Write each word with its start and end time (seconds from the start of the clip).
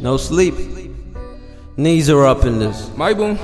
No 0.00 0.16
sleep. 0.16 0.54
Knees 1.76 2.08
are 2.08 2.24
up 2.24 2.44
in 2.44 2.60
this. 2.60 2.88
My 2.96 3.12
boom. 3.12 3.36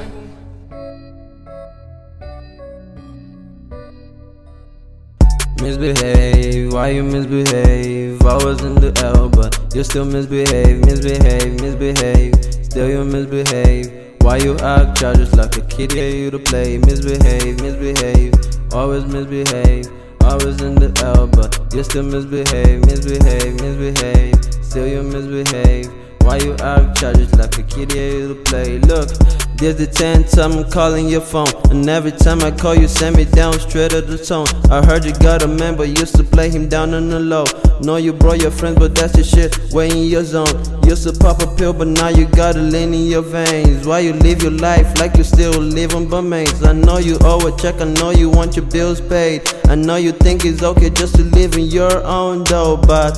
Misbehave, 5.61 6.73
why 6.73 6.91
you 6.91 7.03
misbehave? 7.03 8.23
I 8.23 8.35
was 8.45 8.63
in 8.63 8.77
the 8.77 8.93
L, 9.03 9.29
but 9.29 9.75
you 9.75 9.83
still 9.83 10.05
misbehave, 10.05 10.85
misbehave, 10.87 11.61
misbehave. 11.61 12.35
Still 12.65 12.89
you 12.89 13.05
misbehave. 13.05 14.15
Why 14.21 14.37
you 14.37 14.57
act 14.59 15.01
childish 15.01 15.33
like 15.33 15.57
a 15.57 15.63
kid? 15.63 15.93
Yeah, 15.93 16.09
you 16.09 16.31
to 16.31 16.39
play. 16.39 16.79
Misbehave, 16.79 17.61
misbehave. 17.61 18.35
Always 18.73 19.07
misbehave. 19.07 19.89
I 20.23 20.35
was 20.37 20.63
in 20.63 20.77
the 20.77 20.93
L, 21.03 21.27
but 21.27 21.75
you 21.75 21.83
still 21.83 22.05
misbehave, 22.05 22.87
misbehave, 22.87 23.61
misbehave. 23.61 24.65
Still 24.65 24.87
you 24.87 25.03
misbehave. 25.03 25.91
Why 26.25 26.39
you 26.39 26.57
act 26.61 26.99
childish 26.99 27.33
like 27.35 27.59
a 27.59 27.63
kid? 27.63 27.95
Yeah, 27.95 28.09
you 28.09 28.35
play. 28.47 28.79
Look, 28.79 29.11
there's 29.59 29.77
the 29.77 29.87
ten 29.87 30.25
time 30.25 30.53
I'm 30.53 30.71
calling 30.71 31.07
your 31.07 31.21
phone, 31.21 31.53
and 31.71 31.87
every 31.87 32.13
time 32.13 32.41
I 32.43 32.51
call 32.51 32.75
you, 32.75 32.89
send 32.89 33.17
me 33.17 33.27
down 33.27 33.53
straight 33.61 33.91
to 33.91 34.01
the 34.01 34.17
tone. 34.17 34.47
I 34.71 34.83
heard 34.85 35.05
you 35.05 35.13
got 35.13 35.43
a 35.43 35.47
man, 35.47 35.77
but 35.77 35.89
used 35.89 36.17
to 36.17 36.25
play 36.25 36.49
him 36.49 36.67
down 36.67 36.95
on 36.95 37.11
the 37.11 37.21
low. 37.21 37.45
Know 37.83 37.97
you 37.97 38.15
brought 38.15 38.41
your 38.41 38.51
friends, 38.51 38.79
but 38.79 38.95
that's 38.95 39.15
your 39.17 39.25
shit. 39.25 39.59
Way 39.75 39.91
in 39.91 40.05
your 40.09 40.25
zone. 40.25 40.49
Used 40.85 41.05
to 41.05 41.13
pop 41.13 41.43
a 41.43 41.47
pill, 41.57 41.75
but 41.75 41.89
now 41.89 42.09
you 42.09 42.25
got 42.27 42.57
a 42.57 42.61
lean 42.61 42.95
in 42.95 43.07
your 43.07 43.21
veins. 43.23 43.87
Why 43.87 43.99
you 43.99 44.15
live 44.15 44.43
your 44.43 44.53
life 44.53 44.99
like 44.99 45.19
you 45.19 45.25
still 45.25 45.53
living 45.53 46.09
mates? 46.27 46.65
I 46.65 46.73
know 46.73 46.97
you 46.97 47.19
owe 47.21 47.47
a 47.47 47.55
check, 47.59 47.83
I 47.83 47.85
know 47.85 48.11
you 48.11 48.31
want 48.31 48.57
your 48.57 48.65
bills 48.65 49.01
paid. 49.01 49.43
I 49.67 49.75
know 49.75 49.97
you 49.97 50.13
think 50.13 50.47
it's 50.47 50.63
okay 50.63 50.89
just 50.89 51.17
to 51.17 51.23
live 51.23 51.55
in 51.55 51.67
your 51.67 52.03
own 52.05 52.45
dough, 52.45 52.79
but 52.79 53.13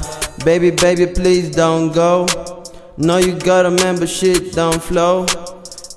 baby, 0.44 0.72
baby, 0.72 1.06
please 1.06 1.50
don't 1.50 1.92
go. 1.92 2.26
Know 2.98 3.18
you 3.18 3.38
got 3.38 3.66
a 3.66 3.70
man, 3.70 3.98
but 3.98 4.08
shit 4.08 4.54
don't 4.54 4.82
flow. 4.82 5.26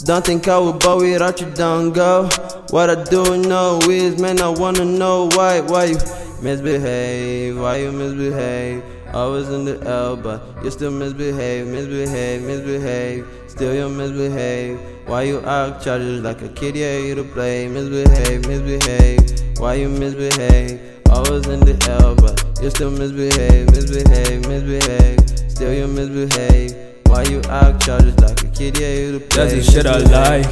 Don't 0.04 0.26
think 0.26 0.50
I 0.50 0.60
would 0.60 0.80
bow 0.80 0.98
without 0.98 1.40
you, 1.40 1.50
don't 1.52 1.94
go. 1.94 2.28
What 2.72 2.90
I 2.90 3.02
do 3.06 3.38
know 3.38 3.80
is, 3.84 4.20
man, 4.20 4.42
I 4.42 4.50
wanna 4.50 4.84
know 4.84 5.30
why, 5.32 5.62
why 5.62 5.86
you 5.86 5.98
misbehave, 6.42 7.58
why 7.58 7.78
you 7.78 7.94
misbehave. 7.94 8.84
Always 9.14 9.48
in 9.48 9.64
the 9.64 9.80
L, 9.88 10.18
but 10.18 10.44
you 10.62 10.70
still 10.72 10.92
misbehave, 10.92 11.68
misbehave, 11.68 12.42
misbehave. 12.42 13.26
Still 13.48 13.74
you 13.74 13.88
misbehave. 13.88 14.78
Why 15.06 15.22
you 15.22 15.40
act 15.46 15.86
childish 15.86 16.22
like 16.22 16.42
a 16.42 16.50
kid? 16.50 16.76
Yeah, 16.76 16.98
you 16.98 17.16
to 17.16 17.24
play. 17.24 17.70
Misbehave, 17.70 18.46
misbehave. 18.46 19.58
Why 19.58 19.76
you 19.76 19.88
misbehave? 19.88 21.00
Always 21.10 21.48
in 21.48 21.62
the 21.62 21.78
L, 22.02 22.16
but 22.16 22.44
you 22.62 22.70
still 22.70 22.92
misbehave, 22.92 23.72
misbehave, 23.72 24.46
misbehave. 24.50 25.50
Still 25.50 25.74
you 25.74 25.88
misbehave. 25.88 26.89
Why 27.20 27.26
you 27.26 27.42
act 27.50 27.86
like 27.90 28.44
a 28.44 28.48
kid? 28.54 28.80
Yeah, 28.80 28.94
you 28.94 29.20
play. 29.20 29.50
That's 29.50 29.68
the 29.68 29.72
shit 29.74 29.86
I 29.86 29.98
like. 29.98 30.46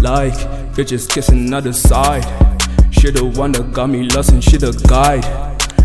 Like, 0.00 0.34
bitches 0.76 1.10
kissing 1.10 1.52
other 1.52 1.72
side. 1.72 2.22
She 2.92 3.10
the 3.10 3.24
one 3.24 3.50
that 3.50 3.72
got 3.72 3.90
me 3.90 4.08
lost 4.10 4.30
and 4.30 4.44
she 4.44 4.58
the 4.58 4.70
guide. 4.86 5.26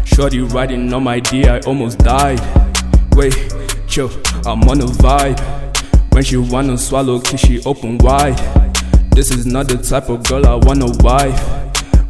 Shorty 0.05 0.41
riding 0.41 0.93
on 0.93 1.03
my 1.05 1.19
D, 1.19 1.47
I 1.47 1.61
almost 1.61 1.97
died. 1.97 2.39
Wait, 3.15 3.33
chill, 3.87 4.11
I'm 4.45 4.61
on 4.69 4.81
a 4.81 4.85
vibe. 4.85 5.39
When 6.13 6.23
she 6.23 6.37
wanna 6.37 6.77
swallow, 6.77 7.19
kiss 7.19 7.39
she 7.39 7.63
open 7.63 7.97
wide. 7.97 8.37
This 9.15 9.31
is 9.31 9.47
not 9.47 9.67
the 9.67 9.77
type 9.77 10.09
of 10.09 10.23
girl 10.25 10.45
I 10.45 10.53
wanna 10.53 10.91
wife. 10.99 11.41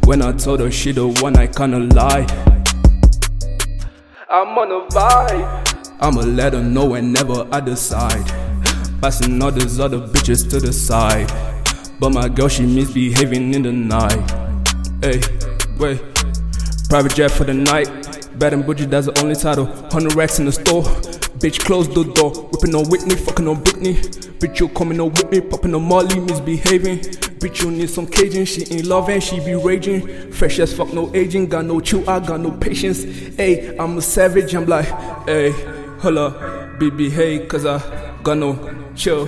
When 0.04 0.20
I 0.20 0.32
told 0.32 0.60
her 0.60 0.70
she 0.70 0.92
the 0.92 1.08
one, 1.08 1.38
I 1.38 1.46
kinda 1.46 1.78
lied. 1.78 2.30
I'm 4.28 4.58
on 4.58 4.72
a 4.72 4.86
vibe. 4.88 5.73
I'ma 6.04 6.20
let 6.20 6.52
her 6.52 6.62
know 6.62 6.84
whenever 6.84 7.48
I 7.50 7.60
decide. 7.60 8.26
Passing 9.00 9.42
all 9.42 9.50
these 9.50 9.80
other 9.80 10.00
bitches 10.00 10.50
to 10.50 10.60
the 10.60 10.70
side. 10.70 11.32
But 11.98 12.10
my 12.10 12.28
girl, 12.28 12.48
she 12.48 12.66
misbehaving 12.66 13.54
in 13.54 13.62
the 13.62 13.72
night. 13.72 14.30
Hey, 15.00 15.22
wait. 15.78 16.02
Private 16.90 17.14
jet 17.14 17.30
for 17.30 17.44
the 17.44 17.54
night. 17.54 17.88
Bad 18.38 18.52
and 18.52 18.66
bougie, 18.66 18.84
that's 18.84 19.06
the 19.06 19.18
only 19.22 19.34
title. 19.34 19.64
100 19.64 20.14
racks 20.14 20.38
in 20.38 20.44
the 20.44 20.52
store. 20.52 20.82
Bitch, 21.40 21.64
close 21.64 21.88
the 21.88 22.04
door. 22.04 22.32
Whipping 22.32 22.74
on 22.74 22.86
Whitney, 22.90 23.14
fucking 23.14 23.48
on 23.48 23.64
Britney. 23.64 23.94
Bitch, 24.38 24.60
you 24.60 24.68
coming 24.68 25.00
on 25.00 25.08
with 25.08 25.30
me, 25.30 25.40
popping 25.40 25.74
on 25.74 25.88
Molly, 25.88 26.20
misbehaving. 26.20 26.98
Bitch, 26.98 27.62
you 27.62 27.70
need 27.70 27.88
some 27.88 28.06
Cajun. 28.06 28.44
She 28.44 28.62
ain't 28.74 28.84
love 28.84 29.08
and 29.08 29.22
she 29.22 29.40
be 29.40 29.54
raging. 29.54 30.30
Fresh 30.32 30.58
as 30.58 30.76
fuck, 30.76 30.92
no 30.92 31.10
aging. 31.14 31.46
Got 31.46 31.64
no 31.64 31.80
chill, 31.80 32.08
I 32.10 32.20
got 32.20 32.40
no 32.40 32.50
patience. 32.50 33.04
Hey, 33.36 33.74
I'm 33.78 33.96
a 33.96 34.02
savage. 34.02 34.54
I'm 34.54 34.66
like, 34.66 34.86
hey, 35.26 35.52
holla, 36.04 36.76
be 36.78 36.90
behave, 36.90 37.48
cause 37.48 37.64
I 37.64 37.80
got 38.22 38.36
no 38.36 38.52
chill. 38.94 39.26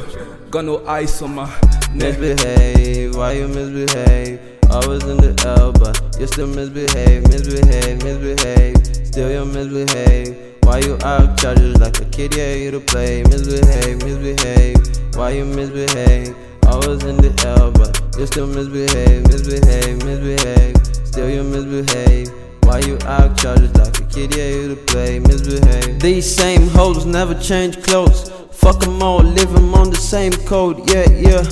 Got 0.51 0.67
no 0.67 0.87
ice 0.87 1.23
on 1.23 1.35
my 1.35 1.47
neck. 1.95 2.19
Misbehave, 2.21 3.17
why 3.17 3.33
you 3.33 3.49
misbehave? 3.49 4.39
Always 4.71 5.03
in 5.05 5.17
the 5.17 5.33
L, 5.59 5.73
but 5.73 5.97
you 6.21 6.27
still 6.27 6.47
misbehave, 6.47 7.23
misbehave, 7.29 8.03
misbehave. 8.05 8.77
Still 9.07 9.31
you 9.31 9.45
misbehave. 9.47 10.37
Why 10.65 10.81
you 10.81 10.99
act 11.03 11.41
childish 11.41 11.79
like 11.79 11.99
a 11.99 12.05
kid? 12.05 12.37
Yeah, 12.37 12.53
you 12.53 12.71
to 12.73 12.81
play. 12.81 13.23
Misbehave, 13.23 14.03
misbehave. 14.05 14.77
Why 15.17 15.31
you 15.31 15.47
misbehave? 15.47 16.37
Always 16.67 17.03
in 17.05 17.17
the 17.17 17.33
L, 17.57 17.73
but 17.73 17.97
you 18.19 18.27
still 18.27 18.49
misbehave, 18.49 19.23
misbehave, 19.29 20.05
misbehave. 20.05 20.77
Still 21.07 21.31
you 21.31 21.43
misbehave. 21.43 22.29
Why 22.65 22.81
you 22.81 22.99
act 23.07 23.41
childish 23.41 23.73
like 23.77 23.99
a 23.99 24.05
kid? 24.13 24.37
Yeah, 24.37 24.49
you 24.49 24.75
to 24.75 24.77
play. 24.93 25.21
Misbehave. 25.21 25.86
These 26.07 26.37
same 26.37 26.69
hoes 26.69 27.05
never 27.05 27.35
change 27.35 27.83
clothes. 27.83 28.31
Fuck 28.53 28.87
'em 28.87 29.03
all, 29.03 29.25
live 29.25 29.53
'em 29.57 29.75
on 29.75 29.91
the 29.91 29.97
same 29.97 30.31
code. 30.31 30.89
Yeah, 30.89 31.11
yeah. 31.11 31.43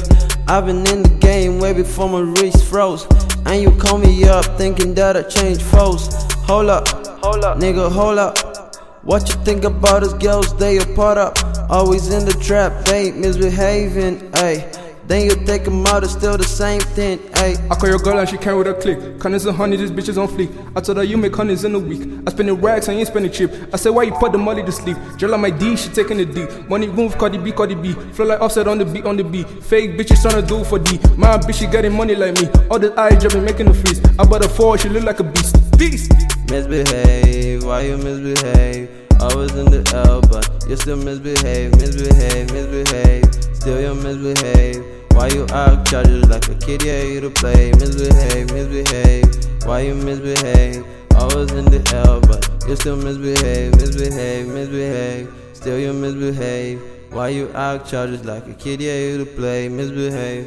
I've 0.46 0.66
been 0.66 0.86
in 0.86 1.02
the 1.02 1.08
game 1.18 1.58
way 1.58 1.72
before 1.72 2.08
my 2.08 2.20
wrist 2.20 2.62
froze. 2.62 3.04
And 3.46 3.60
you 3.60 3.72
call 3.72 3.98
me 3.98 4.12
up 4.28 4.44
thinking 4.56 4.94
that 4.94 5.16
I 5.16 5.22
changed 5.22 5.60
foes. 5.60 6.08
Hold 6.46 6.68
up, 6.68 6.86
hold 7.20 7.42
up, 7.44 7.58
nigga, 7.58 7.90
hold 7.90 8.18
up. 8.18 8.38
What 9.02 9.28
you 9.28 9.34
think 9.44 9.64
about 9.64 10.04
us 10.04 10.12
girls? 10.12 10.54
They 10.54 10.78
a 10.78 10.86
part 10.86 11.18
up. 11.18 11.36
Always 11.68 12.14
in 12.14 12.24
the 12.24 12.34
trap, 12.34 12.84
they 12.84 13.10
misbehaving. 13.10 14.30
Ayy. 14.34 14.73
Then 15.06 15.26
you 15.26 15.36
take 15.44 15.66
'em 15.66 15.86
out, 15.86 16.02
it's 16.02 16.12
still 16.12 16.38
the 16.38 16.44
same 16.44 16.80
thing. 16.80 17.18
Ayy. 17.34 17.58
I 17.70 17.74
call 17.74 17.90
your 17.90 17.98
girl 17.98 18.18
and 18.18 18.28
she 18.28 18.38
came 18.38 18.56
with 18.56 18.66
a 18.66 18.74
click. 18.74 19.18
Connors 19.18 19.44
and 19.44 19.54
honey, 19.56 19.76
this 19.76 19.90
bitch 19.90 20.08
is 20.08 20.16
on 20.16 20.28
fleek. 20.28 20.50
I 20.74 20.80
told 20.80 20.96
her 20.96 21.04
you 21.04 21.18
make 21.18 21.36
honeys 21.36 21.64
in 21.64 21.74
a 21.74 21.78
week. 21.78 22.08
I 22.26 22.30
spend 22.30 22.48
the 22.48 22.54
rags 22.54 22.88
and 22.88 22.96
you 22.96 23.00
ain't 23.00 23.08
spending 23.08 23.30
chip. 23.30 23.52
I 23.72 23.76
said 23.76 23.90
why 23.90 24.04
you 24.04 24.12
put 24.12 24.32
the 24.32 24.38
money 24.38 24.62
to 24.62 24.72
sleep? 24.72 24.96
Drill 25.18 25.34
on 25.34 25.42
my 25.42 25.50
D, 25.50 25.76
she 25.76 25.90
taking 25.90 26.16
the 26.16 26.24
D. 26.24 26.46
Money 26.68 26.86
move, 26.86 27.18
Cardi 27.18 27.36
B, 27.36 27.52
Cardi 27.52 27.74
B. 27.74 27.92
Flow 28.12 28.24
like 28.24 28.40
offset 28.40 28.66
on 28.66 28.78
the 28.78 28.84
beat, 28.86 29.04
on 29.04 29.16
the 29.16 29.24
beat. 29.24 29.46
Fake 29.62 29.98
bitches 29.98 30.24
tryna 30.24 30.46
do 30.46 30.64
for 30.64 30.78
D. 30.78 30.98
My 31.16 31.36
bitch, 31.36 31.56
she 31.56 31.66
getting 31.66 31.92
money 31.92 32.14
like 32.14 32.40
me. 32.40 32.48
All 32.70 32.78
the 32.78 32.98
eyes 32.98 33.20
jumping, 33.22 33.44
making 33.44 33.66
the 33.66 33.74
freeze. 33.74 34.00
I 34.18 34.24
bought 34.24 34.44
a 34.44 34.48
four, 34.48 34.78
she 34.78 34.88
look 34.88 35.04
like 35.04 35.20
a 35.20 35.24
beast. 35.24 35.56
Beast. 35.78 36.12
Misbehave, 36.50 37.64
why 37.64 37.82
you 37.82 37.98
misbehave? 37.98 38.88
Always 39.20 39.54
in 39.54 39.66
the 39.66 39.82
L, 40.06 40.22
but 40.22 40.48
you 40.68 40.76
still 40.76 40.96
misbehave, 40.96 41.72
misbehave, 41.76 42.52
misbehave. 42.52 43.43
Still 43.64 43.80
you 43.80 43.94
misbehave. 43.94 44.84
Why 45.12 45.28
you 45.28 45.46
act 45.48 45.88
childish 45.88 46.28
like 46.28 46.46
a 46.48 46.54
kid? 46.56 46.84
Yeah, 46.84 47.02
you 47.02 47.22
to 47.22 47.30
play. 47.30 47.72
Misbehave, 47.72 48.52
misbehave. 48.52 49.64
Why 49.64 49.80
you 49.80 49.94
misbehave? 49.94 50.84
Always 51.16 51.50
in 51.52 51.64
the 51.64 51.80
L, 52.06 52.20
but 52.20 52.46
you 52.68 52.76
still 52.76 52.96
misbehave, 52.96 53.74
misbehave, 53.76 54.48
misbehave. 54.48 55.32
Still 55.54 55.78
you 55.78 55.94
misbehave. 55.94 56.78
Why 57.08 57.28
you 57.28 57.50
act 57.54 57.88
childish 57.88 58.22
like 58.26 58.46
a 58.46 58.52
kid? 58.52 58.82
Yeah, 58.82 58.98
you 58.98 59.24
to 59.24 59.30
play. 59.34 59.70
Misbehave. 59.70 60.46